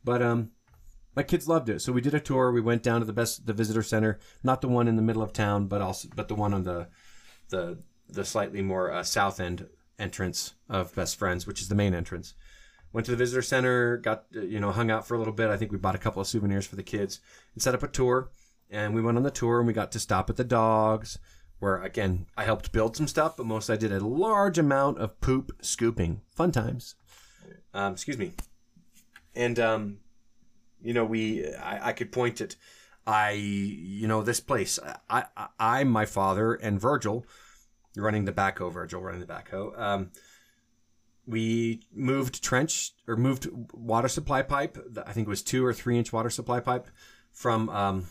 [0.04, 0.52] But um,
[1.16, 1.82] my kids loved it.
[1.82, 2.52] So we did a tour.
[2.52, 5.22] We went down to the best the visitor center, not the one in the middle
[5.22, 6.88] of town, but also but the one on the
[7.50, 9.68] the the slightly more uh, south end
[10.00, 12.34] entrance of Best Friends, which is the main entrance.
[12.94, 15.50] Went to the visitor center, got uh, you know hung out for a little bit.
[15.50, 17.20] I think we bought a couple of souvenirs for the kids
[17.54, 18.30] and set up a tour.
[18.70, 21.18] And we went on the tour and we got to stop at the dogs,
[21.60, 25.20] where again I helped build some stuff, but most I did a large amount of
[25.22, 26.22] poop scooping.
[26.30, 26.96] Fun times.
[27.74, 28.34] Um, excuse me.
[29.36, 29.98] And um,
[30.82, 32.56] you know, we I, I could point at
[33.06, 34.80] I you know this place.
[35.10, 37.26] I, I I my father and Virgil
[37.96, 38.72] running the backhoe.
[38.72, 39.78] Virgil running the backhoe.
[39.80, 40.12] Um,
[41.26, 44.78] we moved trench or moved water supply pipe.
[45.06, 46.88] I think it was two or three inch water supply pipe
[47.32, 48.08] from um,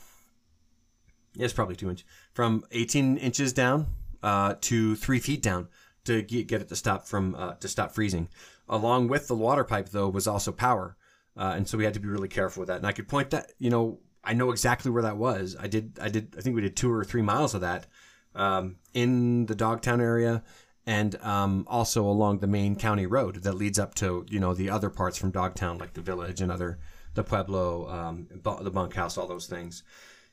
[1.39, 3.87] it's probably two inch from 18 inches down
[4.23, 5.69] uh, to three feet down
[6.05, 8.29] to get, get it to stop from uh, to stop freezing.
[8.69, 10.97] Along with the water pipe though was also power.
[11.37, 12.79] Uh, and so we had to be really careful with that.
[12.79, 15.55] And I could point that, you know, I know exactly where that was.
[15.59, 17.87] I did, I did, I think we did two or three miles of that
[18.35, 20.43] um, in the Dogtown area,
[20.87, 24.71] and um, also along the main county road that leads up to, you know, the
[24.71, 26.79] other parts from Dogtown, like the village and other,
[27.15, 29.83] the Pueblo, um, the bunkhouse, all those things.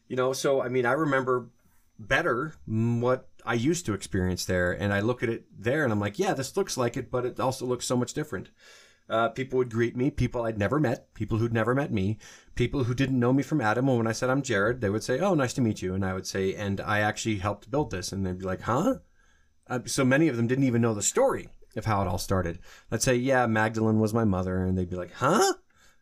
[0.07, 1.49] You know, so I mean, I remember
[1.99, 5.99] better what I used to experience there, and I look at it there, and I'm
[5.99, 8.49] like, yeah, this looks like it, but it also looks so much different.
[9.09, 12.17] Uh, people would greet me, people I'd never met, people who'd never met me,
[12.55, 13.89] people who didn't know me from Adam.
[13.89, 16.05] And when I said I'm Jared, they would say, "Oh, nice to meet you," and
[16.05, 18.99] I would say, "And I actually helped build this," and they'd be like, "Huh?"
[19.67, 22.59] Uh, so many of them didn't even know the story of how it all started.
[22.91, 25.53] I'd say, "Yeah, Magdalene was my mother," and they'd be like, "Huh?"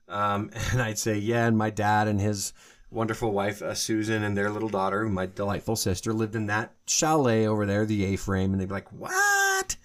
[0.07, 2.53] Um, and I'd say, "Yeah," and my dad and his
[2.91, 7.47] wonderful wife uh, Susan and their little daughter, my delightful sister, lived in that chalet
[7.47, 9.77] over there, the A-frame, and they'd be like, "What?"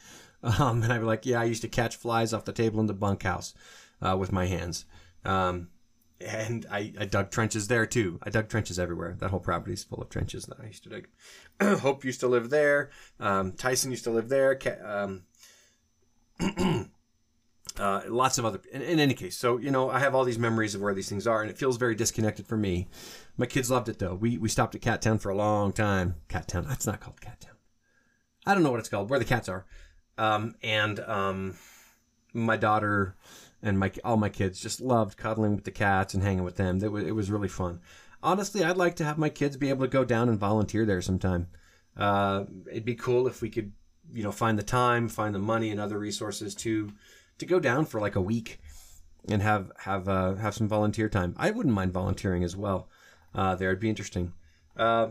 [0.42, 2.86] Um, and I'd be like, yeah, I used to catch flies off the table in
[2.86, 3.54] the bunkhouse
[4.00, 4.84] uh, with my hands.
[5.24, 5.68] Um,
[6.20, 8.18] and I, I dug trenches there too.
[8.22, 9.16] I dug trenches everywhere.
[9.18, 11.08] That whole property is full of trenches that I used to dig.
[11.80, 12.90] Hope used to live there.
[13.20, 14.58] Um, Tyson used to live there.
[14.84, 15.24] Um,
[17.78, 18.60] uh, lots of other.
[18.72, 21.08] In, in, any case, so you know, I have all these memories of where these
[21.08, 22.88] things are, and it feels very disconnected for me.
[23.36, 24.14] My kids loved it though.
[24.14, 26.16] We we stopped at Cat Town for a long time.
[26.28, 26.66] Cat Town.
[26.68, 27.56] That's not called Cat Town.
[28.46, 29.10] I don't know what it's called.
[29.10, 29.66] Where the cats are.
[30.18, 31.56] Um, and um,
[32.32, 33.16] my daughter
[33.62, 36.82] and my all my kids just loved cuddling with the cats and hanging with them.
[36.82, 37.80] It was, it was really fun.
[38.22, 41.02] Honestly, I'd like to have my kids be able to go down and volunteer there
[41.02, 41.48] sometime.
[41.96, 43.72] Uh, it'd be cool if we could,
[44.12, 46.92] you know, find the time, find the money, and other resources to
[47.38, 48.60] to go down for like a week
[49.28, 51.34] and have have uh, have some volunteer time.
[51.36, 52.88] I wouldn't mind volunteering as well.
[53.34, 54.32] Uh, there, it'd be interesting.
[54.76, 55.08] Uh,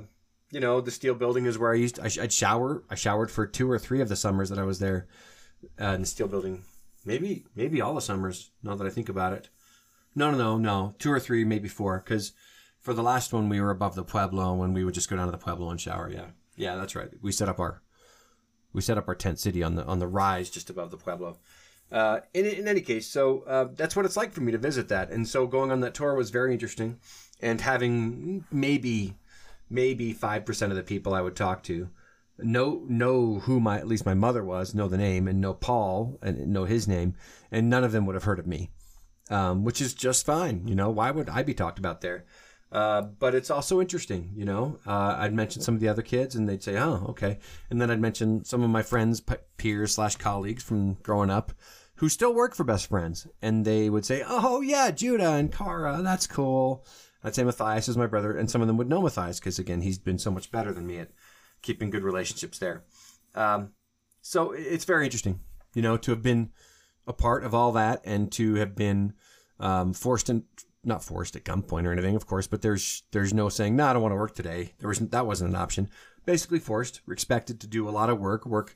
[0.51, 1.99] you know, the steel building is where I used.
[1.99, 2.83] I, would shower.
[2.89, 5.07] I showered for two or three of the summers that I was there
[5.79, 6.63] uh, in the steel building.
[7.03, 8.51] Maybe, maybe all the summers.
[8.63, 9.49] Now that I think about it,
[10.15, 10.95] no, no, no, no.
[10.97, 12.01] Two or three, maybe four.
[12.03, 12.33] Because
[12.79, 15.27] for the last one, we were above the pueblo, when we would just go down
[15.27, 16.09] to the pueblo and shower.
[16.09, 17.09] Yeah, yeah, that's right.
[17.21, 17.81] We set up our
[18.73, 21.37] we set up our tent city on the on the rise just above the pueblo.
[21.95, 24.89] Uh, in, in any case, so uh, that's what it's like for me to visit
[24.89, 26.99] that, and so going on that tour was very interesting,
[27.41, 29.15] and having maybe
[29.69, 31.89] maybe 5% of the people I would talk to
[32.37, 36.19] know know who my at least my mother was, know the name, and know Paul
[36.21, 37.15] and know his name,
[37.49, 38.71] and none of them would have heard of me,
[39.29, 40.67] um, which is just fine.
[40.67, 42.25] You know, why would I be talked about there?
[42.73, 44.79] Uh, but it's also interesting, you know.
[44.85, 47.89] Uh, I'd mention some of the other kids, and they'd say, "Oh, okay," and then
[47.89, 49.23] I'd mention some of my friends,
[49.55, 51.53] peers slash colleagues from growing up,
[51.95, 56.01] who still work for Best Friends, and they would say, "Oh yeah, Judah and Kara,
[56.01, 56.85] that's cool."
[57.23, 59.81] I'd say Matthias is my brother, and some of them would know Matthias because again,
[59.81, 61.11] he's been so much better than me at
[61.61, 62.83] keeping good relationships there.
[63.33, 63.71] Um,
[64.21, 65.39] so it's very interesting,
[65.73, 66.51] you know, to have been
[67.07, 69.13] a part of all that and to have been
[69.59, 70.43] um, forced and
[70.83, 73.93] not forced at gunpoint or anything, of course, but there's there's no saying, no, I
[73.93, 74.73] don't want to work today.
[74.79, 75.89] There was that wasn't an option.
[76.25, 78.75] Basically forced, expected to do a lot of work, work,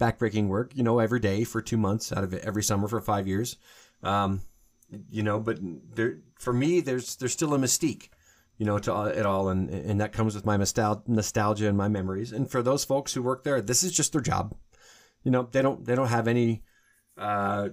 [0.00, 3.00] backbreaking work, you know, every day for two months out of it, every summer for
[3.00, 3.56] five years.
[4.02, 4.40] Um,
[5.10, 5.58] you know, but
[5.94, 8.08] there, for me, there's there's still a mystique,
[8.56, 12.32] you know, to it all, and and that comes with my nostalgia and my memories.
[12.32, 14.56] And for those folks who work there, this is just their job.
[15.22, 16.62] You know, they don't they don't have any,
[17.16, 17.68] uh,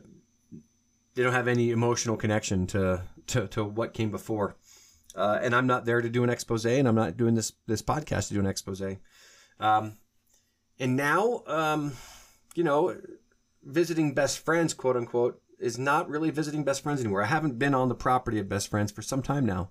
[1.15, 4.57] they don't have any emotional connection to to, to what came before.
[5.15, 7.81] Uh, and I'm not there to do an expose, and I'm not doing this this
[7.81, 8.83] podcast to do an expose.
[9.59, 9.97] Um,
[10.79, 11.93] and now, um,
[12.57, 12.97] you know,
[13.63, 17.21] visiting best friends, quote unquote, is not really visiting best friends anymore.
[17.21, 19.69] I haven't been on the property of best friends for some time now.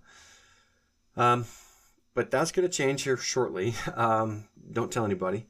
[1.16, 1.46] Um,
[2.14, 3.74] but that's going to change here shortly.
[3.94, 5.46] Um, don't tell anybody,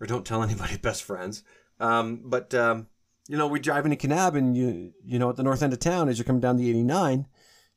[0.00, 1.42] or don't tell anybody best friends.
[1.80, 2.86] Um, but um,
[3.28, 5.80] you know, we drive into Kanab, and you you know at the north end of
[5.80, 7.26] town as you're coming down the 89,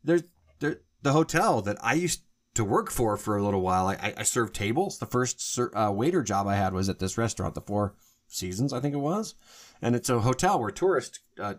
[0.04, 0.24] there's
[0.60, 2.22] there the hotel that I used
[2.56, 3.88] to work for for a little while.
[3.88, 5.00] I, I served tables.
[5.00, 7.96] The first uh, waiter job I had was at this restaurant, the Four
[8.30, 9.36] Seasons, I think it was,
[9.82, 11.56] and it's a hotel where tourists uh,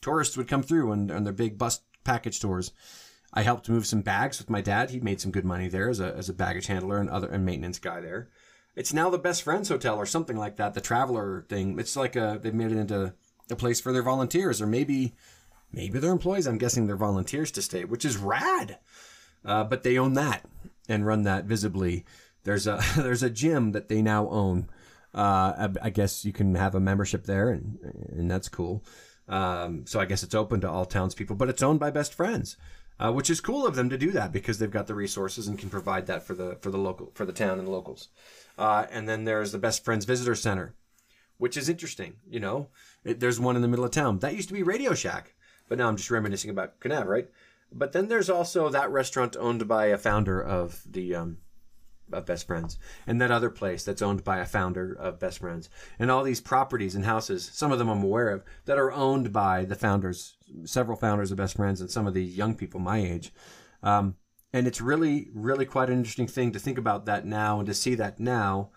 [0.00, 2.72] tourists would come through and, and their big bus package tours.
[3.32, 4.90] I helped move some bags with my dad.
[4.90, 7.44] He made some good money there as a, as a baggage handler and other and
[7.44, 8.30] maintenance guy there.
[8.74, 10.72] It's now the Best Friends Hotel or something like that.
[10.72, 11.78] The Traveler thing.
[11.78, 13.12] It's like a they've made it into
[13.50, 15.14] a place for their volunteers or maybe
[15.72, 16.46] maybe their employees.
[16.46, 18.78] I'm guessing they're volunteers to stay, which is rad.
[19.44, 20.44] Uh, but they own that
[20.88, 22.04] and run that visibly.
[22.44, 24.68] There's a there's a gym that they now own.
[25.14, 27.78] Uh, I, I guess you can have a membership there, and
[28.10, 28.84] and that's cool.
[29.28, 32.56] Um, so I guess it's open to all townspeople, but it's owned by best friends,
[32.98, 35.58] uh, which is cool of them to do that because they've got the resources and
[35.58, 38.08] can provide that for the for the local for the town and the locals.
[38.56, 40.74] Uh, and then there's the Best Friends Visitor Center,
[41.36, 42.14] which is interesting.
[42.28, 42.68] You know,
[43.04, 45.34] it, there's one in the middle of town that used to be Radio Shack,
[45.68, 47.28] but now I'm just reminiscing about Kanab, right?
[47.70, 51.38] But then there's also that restaurant owned by a founder of the um,
[52.12, 55.68] of Best Friends, and that other place that's owned by a founder of Best Friends,
[55.98, 59.32] and all these properties and houses, some of them I'm aware of, that are owned
[59.32, 62.98] by the founders, several founders of Best Friends, and some of the young people my
[62.98, 63.32] age.
[63.82, 64.16] Um,
[64.52, 67.74] and it's really, really quite an interesting thing to think about that now and to
[67.74, 68.70] see that now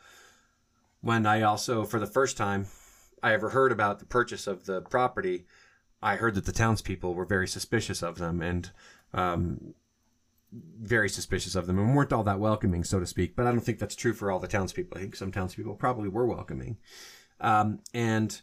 [1.02, 2.67] when I also, for the first time
[3.24, 5.46] I ever heard about the purchase of the property,
[6.02, 8.41] I heard that the townspeople were very suspicious of them.
[8.41, 8.72] And
[9.13, 9.74] um,
[10.52, 13.36] very suspicious of them and weren't all that welcoming, so to speak.
[13.36, 14.98] But I don't think that's true for all the townspeople.
[14.98, 16.78] I think some townspeople probably were welcoming.
[17.40, 18.40] Um, and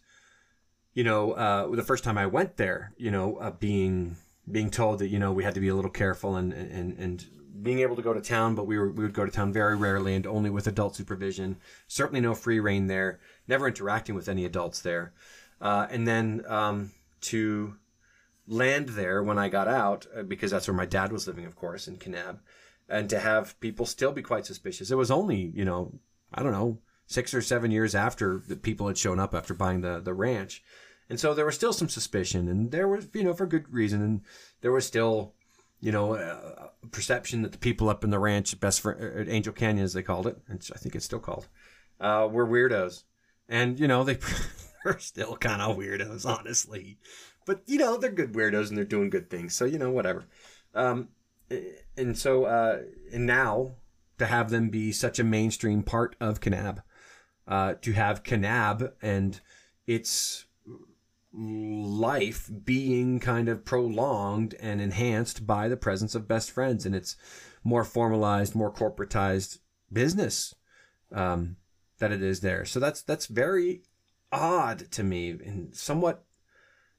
[0.95, 4.17] you know, uh, the first time I went there, you know, uh, being
[4.51, 7.27] being told that you know we had to be a little careful and and and
[7.63, 9.77] being able to go to town, but we were we would go to town very
[9.77, 11.57] rarely and only with adult supervision.
[11.87, 13.21] Certainly no free rein there.
[13.47, 15.13] Never interacting with any adults there.
[15.61, 16.93] Uh, and then um,
[17.23, 17.77] to
[18.49, 21.57] land there when I got out, uh, because that's where my dad was living, of
[21.57, 22.39] course, in Kanab,
[22.89, 24.91] and to have people still be quite suspicious.
[24.91, 25.99] It was only you know
[26.33, 29.83] I don't know six or seven years after the people had shown up after buying
[29.83, 30.63] the the ranch.
[31.11, 34.03] And so there was still some suspicion, and there was, you know, for good reason,
[34.03, 34.21] and
[34.61, 35.33] there was still
[35.81, 39.53] you know, uh, perception that the people up in the ranch, best friend, uh, Angel
[39.53, 41.49] Canyon, as they called it, which I think it's still called,
[42.01, 43.05] uh, were weirdos.
[43.49, 44.19] And, you know, they
[44.85, 46.99] are still kind of weirdos, honestly.
[47.49, 49.55] But, you know, they're good weirdos and they're doing good things.
[49.55, 50.27] So, you know, whatever.
[50.75, 51.09] Um,
[51.97, 53.77] and so, uh, and now
[54.19, 56.83] to have them be such a mainstream part of Kanab,
[57.47, 59.41] uh, to have Kanab and
[59.87, 60.45] its
[61.33, 67.17] life being kind of prolonged and enhanced by the presence of best friends and its
[67.65, 69.59] more formalized, more corporatized
[69.91, 70.55] business
[71.13, 71.57] um,
[71.99, 72.67] that it is there.
[72.67, 73.83] So that's that's very
[74.31, 76.25] odd to me and somewhat,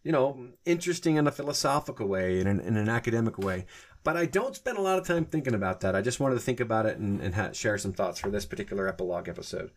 [0.03, 3.65] you know, interesting in a philosophical way in, in, an academic way.
[4.03, 5.95] But I don't spend a lot of time thinking about that.
[5.95, 8.45] I just wanted to think about it and, and ha- share some thoughts for this
[8.45, 9.71] particular epilogue episode.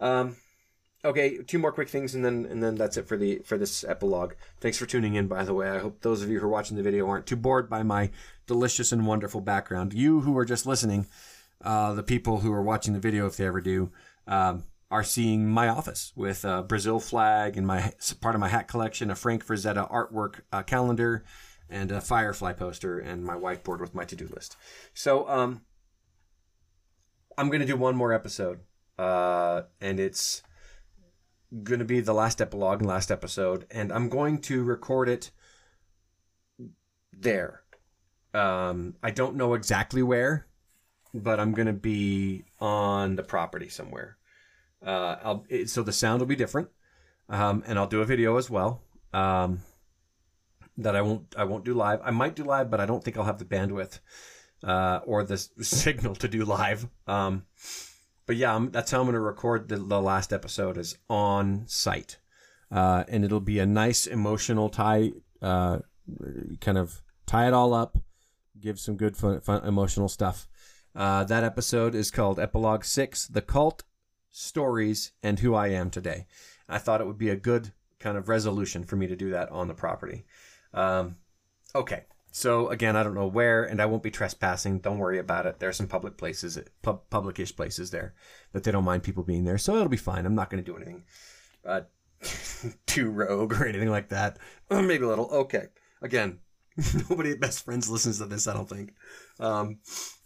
[0.00, 0.36] Um,
[1.04, 3.84] Okay, two more quick things, and then and then that's it for the for this
[3.84, 4.34] epilogue.
[4.60, 5.28] Thanks for tuning in.
[5.28, 7.36] By the way, I hope those of you who are watching the video aren't too
[7.36, 8.10] bored by my
[8.48, 9.92] delicious and wonderful background.
[9.92, 11.06] You who are just listening,
[11.62, 13.92] uh, the people who are watching the video, if they ever do,
[14.26, 18.68] um, are seeing my office with a Brazil flag and my part of my hat
[18.68, 21.24] collection, a Frank Frazetta artwork uh, calendar,
[21.68, 24.56] and a Firefly poster, and my whiteboard with my to do list.
[24.94, 25.62] So um,
[27.36, 28.60] I'm gonna do one more episode,
[28.98, 30.42] uh, and it's
[31.62, 35.30] going to be the last epilogue and last episode, and I'm going to record it
[37.12, 37.62] there.
[38.34, 40.46] Um, I don't know exactly where,
[41.14, 44.17] but I'm going to be on the property somewhere.
[44.84, 46.68] Uh, it, so the sound will be different,
[47.28, 48.82] um, and I'll do a video as well.
[49.12, 49.60] Um,
[50.76, 52.00] that I won't I won't do live.
[52.04, 53.98] I might do live, but I don't think I'll have the bandwidth
[54.62, 56.88] uh, or the signal to do live.
[57.06, 57.44] Um,
[58.26, 61.64] but yeah, I'm, that's how I'm going to record the, the, last episode is on
[61.66, 62.18] site,
[62.70, 65.78] uh, and it'll be a nice emotional tie, uh,
[66.60, 67.98] kind of tie it all up,
[68.60, 70.46] give some good fun, fun emotional stuff.
[70.94, 73.84] Uh, that episode is called Epilogue Six: The Cult,
[74.30, 76.26] Stories, and Who I Am Today.
[76.68, 79.50] I thought it would be a good kind of resolution for me to do that
[79.50, 80.24] on the property.
[80.72, 81.16] Um,
[81.74, 84.80] okay, so again, I don't know where, and I won't be trespassing.
[84.80, 85.58] Don't worry about it.
[85.58, 88.14] There are some public places, pub- publicish places there
[88.52, 90.26] that they don't mind people being there, so it'll be fine.
[90.26, 91.04] I'm not going to do anything
[91.64, 91.82] uh,
[92.86, 94.38] too rogue or anything like that.
[94.70, 95.28] maybe a little.
[95.30, 95.66] Okay.
[96.02, 96.38] Again,
[97.10, 98.46] nobody at Best Friends listens to this.
[98.46, 98.94] I don't think.
[99.40, 99.78] Um,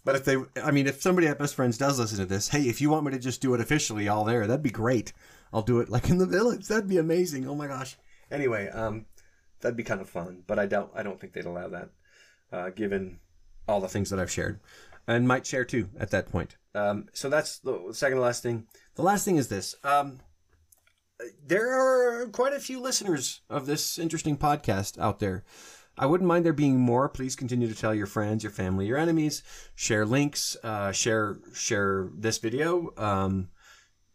[0.04, 2.62] but if they, I mean, if somebody at Best Friends does listen to this, hey,
[2.62, 5.12] if you want me to just do it officially all there, that'd be great.
[5.52, 6.68] I'll do it like in the village.
[6.68, 7.46] That'd be amazing.
[7.46, 7.96] Oh my gosh.
[8.30, 9.04] Anyway, um,
[9.62, 10.90] That'd be kind of fun, but I don't.
[10.94, 11.88] I don't think they'd allow that,
[12.52, 13.20] uh, given
[13.68, 14.58] all the things that I've shared,
[15.06, 16.56] and might share too at that point.
[16.74, 18.66] Um, so that's the second to last thing.
[18.96, 19.76] The last thing is this.
[19.84, 20.18] Um,
[21.46, 25.44] there are quite a few listeners of this interesting podcast out there.
[25.98, 27.08] I wouldn't mind there being more.
[27.08, 29.42] Please continue to tell your friends, your family, your enemies.
[29.74, 30.56] Share links.
[30.62, 32.92] Uh, share share this video.
[32.96, 33.48] Um,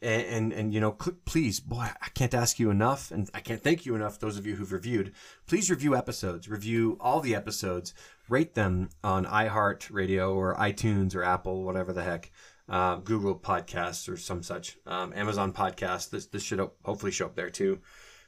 [0.01, 3.63] and, and, and you know please boy i can't ask you enough and i can't
[3.63, 5.11] thank you enough those of you who've reviewed
[5.47, 7.93] please review episodes review all the episodes
[8.29, 12.31] rate them on iheart radio or itunes or apple whatever the heck
[12.69, 17.35] uh, google podcasts or some such um, amazon podcast this, this should hopefully show up
[17.35, 17.79] there too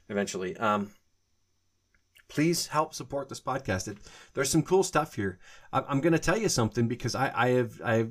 [0.08, 0.90] eventually um,
[2.30, 3.98] please help support this podcast it,
[4.32, 5.38] there's some cool stuff here
[5.72, 8.10] I, i'm going to tell you something because I, I have i have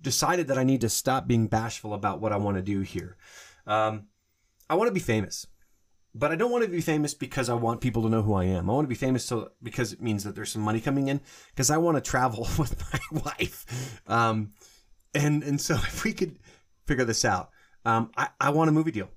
[0.00, 3.16] decided that I need to stop being bashful about what I want to do here.
[3.66, 4.06] Um,
[4.68, 5.46] I want to be famous,
[6.14, 8.44] but I don't want to be famous because I want people to know who I
[8.44, 8.68] am.
[8.68, 11.20] I want to be famous so because it means that there's some money coming in
[11.50, 14.00] because I want to travel with my wife.
[14.06, 14.52] Um,
[15.14, 16.38] and and so if we could
[16.86, 17.50] figure this out,
[17.84, 19.10] um, I, I want a movie deal.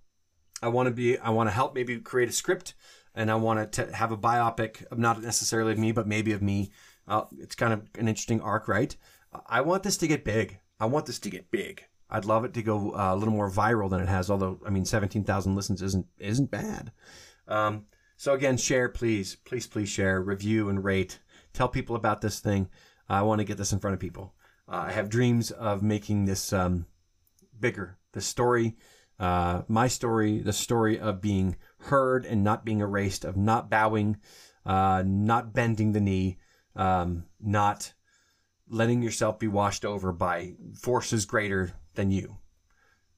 [0.61, 2.73] I want to be I want to help maybe create a script
[3.15, 6.41] and I want it to have a biopic, not necessarily of me, but maybe of
[6.41, 6.71] me.
[7.07, 8.95] Uh, it's kind of an interesting arc, right?
[9.47, 10.59] I want this to get big.
[10.79, 11.83] I want this to get big.
[12.09, 14.29] I'd love it to go uh, a little more viral than it has.
[14.29, 16.91] Although I mean, seventeen thousand listens isn't isn't bad.
[17.47, 17.85] Um,
[18.19, 21.19] So again, share, please, please, please share, review, and rate.
[21.53, 22.67] Tell people about this thing.
[23.07, 24.33] I want to get this in front of people.
[24.67, 26.85] Uh, I have dreams of making this um,
[27.57, 27.97] bigger.
[28.11, 28.75] The story,
[29.19, 34.17] uh, my story, the story of being heard and not being erased, of not bowing,
[34.65, 36.37] uh, not bending the knee,
[36.75, 37.93] um, not
[38.69, 42.37] letting yourself be washed over by forces greater than you.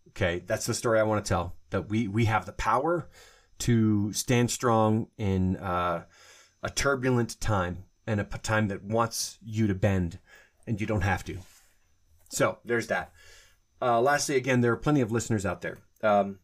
[0.10, 1.56] Okay, that's the story I want to tell.
[1.70, 3.08] That we we have the power
[3.60, 6.04] to stand strong in uh,
[6.64, 10.20] a turbulent time and a time that wants you to bend,
[10.66, 11.38] and you don't have to.
[12.30, 13.12] So there's that.
[13.82, 15.78] Uh, lastly, again, there are plenty of listeners out there.
[16.04, 16.40] Um,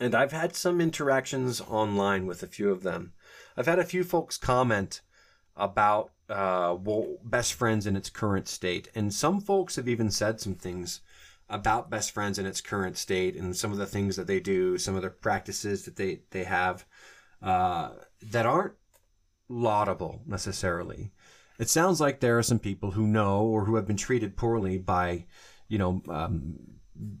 [0.00, 3.12] and I've had some interactions online with a few of them.
[3.56, 5.02] I've had a few folks comment
[5.56, 10.40] about uh, well, best friends in its current state, and some folks have even said
[10.40, 11.00] some things
[11.48, 14.78] about best friends in its current state and some of the things that they do,
[14.78, 16.86] some of the practices that they they have
[17.42, 17.90] uh,
[18.22, 18.74] that aren't
[19.48, 21.12] laudable necessarily.
[21.58, 24.78] It sounds like there are some people who know or who have been treated poorly
[24.78, 25.26] by,
[25.68, 26.56] you know, um,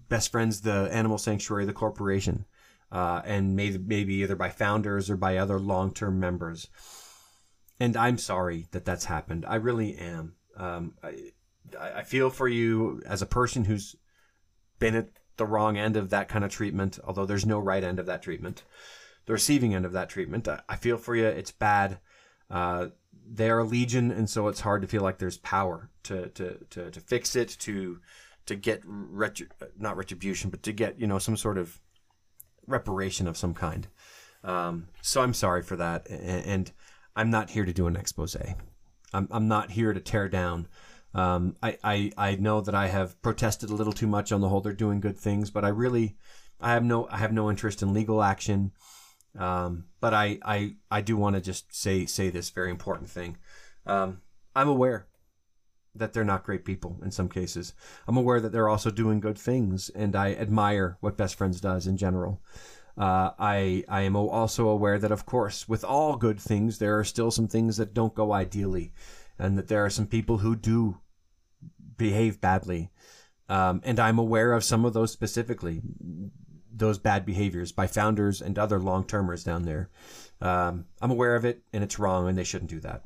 [0.08, 2.44] best friends, the animal sanctuary, the corporation,
[2.92, 6.68] uh, and maybe maybe either by founders or by other long term members.
[7.78, 9.44] And I'm sorry that that's happened.
[9.46, 10.34] I really am.
[10.56, 11.32] Um, I,
[11.80, 13.96] I feel for you as a person who's
[14.78, 17.98] been at the wrong end of that kind of treatment, although there's no right end
[17.98, 18.62] of that treatment.
[19.26, 21.26] The receiving end of that treatment, I feel for you.
[21.26, 21.98] It's bad.
[22.50, 22.88] Uh,
[23.32, 26.90] they are legion, and so it's hard to feel like there's power to to to,
[26.90, 28.00] to fix it, to
[28.50, 28.82] to get
[29.78, 31.80] not retribution, but to get you know some sort of
[32.66, 33.88] reparation of some kind.
[34.44, 36.72] Um, so I'm sorry for that, and, and,
[37.16, 38.36] I'm not here to do an expose.
[39.12, 40.68] I'm I'm not here to tear down
[41.14, 44.48] um, I, I I know that I have protested a little too much on the
[44.48, 44.60] whole.
[44.60, 46.16] They're doing good things, but I really
[46.60, 48.72] I have no I have no interest in legal action.
[49.38, 53.38] Um, but I I I do want to just say say this very important thing.
[53.86, 54.20] Um,
[54.54, 55.06] I'm aware
[55.94, 57.74] that they're not great people in some cases.
[58.06, 61.86] I'm aware that they're also doing good things, and I admire what Best Friends does
[61.86, 62.40] in general.
[62.96, 67.04] Uh, I I am also aware that, of course, with all good things, there are
[67.04, 68.92] still some things that don't go ideally
[69.40, 70.98] and that there are some people who do
[71.96, 72.90] behave badly.
[73.48, 75.80] Um, and I'm aware of some of those specifically,
[76.72, 79.90] those bad behaviors by founders and other long termers down there.
[80.40, 83.04] Um, I'm aware of it, and it's wrong, and they shouldn't do that.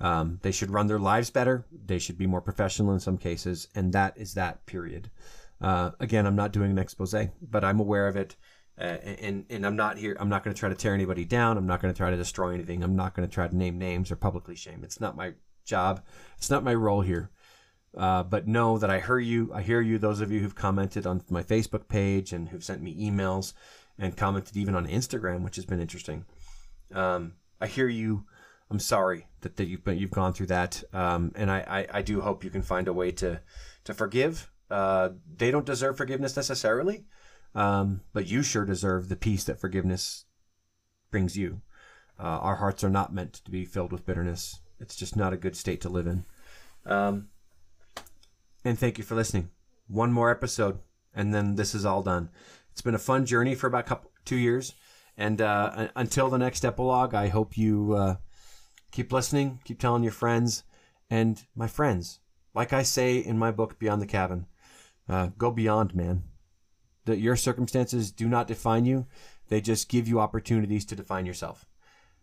[0.00, 1.66] Um, they should run their lives better.
[1.72, 4.64] They should be more professional in some cases, and that is that.
[4.66, 5.10] Period.
[5.60, 8.36] Uh, again, I'm not doing an expose, but I'm aware of it,
[8.80, 10.16] uh, and and I'm not here.
[10.20, 11.58] I'm not going to try to tear anybody down.
[11.58, 12.82] I'm not going to try to destroy anything.
[12.84, 14.82] I'm not going to try to name names or publicly shame.
[14.84, 15.32] It's not my
[15.64, 16.02] job.
[16.36, 17.30] It's not my role here.
[17.96, 19.50] Uh, but know that I hear you.
[19.52, 19.98] I hear you.
[19.98, 23.54] Those of you who've commented on my Facebook page and who've sent me emails
[23.98, 26.24] and commented even on Instagram, which has been interesting.
[26.94, 28.24] Um, I hear you.
[28.70, 32.20] I'm sorry that, that you've you've gone through that, um, and I, I, I, do
[32.20, 33.40] hope you can find a way to
[33.84, 34.50] to forgive.
[34.70, 37.06] Uh, they don't deserve forgiveness necessarily,
[37.54, 40.26] um, but you sure deserve the peace that forgiveness
[41.10, 41.62] brings you.
[42.18, 44.60] Uh, our hearts are not meant to be filled with bitterness.
[44.80, 46.24] It's just not a good state to live in.
[46.84, 47.28] Um,
[48.64, 49.50] and thank you for listening.
[49.86, 50.80] One more episode,
[51.14, 52.28] and then this is all done.
[52.72, 54.74] It's been a fun journey for about couple, two years.
[55.16, 58.16] And uh, until the next epilogue, I hope you uh,
[58.90, 60.64] keep listening, keep telling your friends.
[61.10, 62.20] And my friends,
[62.54, 64.46] like I say in my book, Beyond the Cabin,
[65.08, 66.24] uh, go beyond, man.
[67.04, 69.06] That your circumstances do not define you,
[69.48, 71.64] they just give you opportunities to define yourself.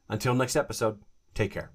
[0.09, 0.99] Until next episode,
[1.33, 1.71] take care.